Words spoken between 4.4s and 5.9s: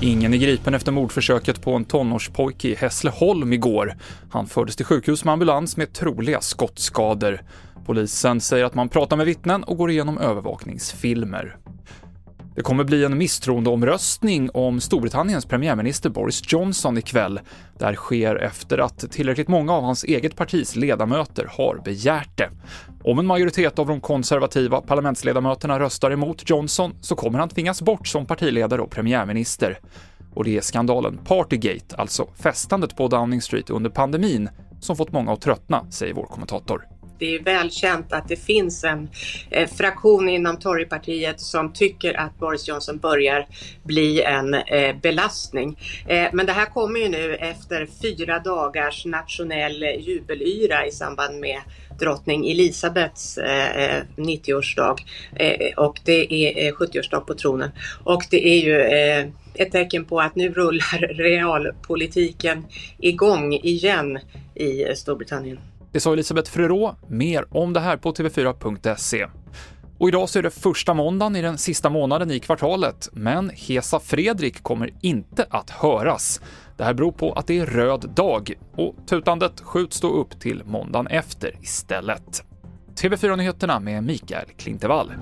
fördes till sjukhus med ambulans